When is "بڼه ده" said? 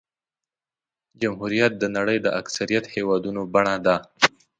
3.53-3.95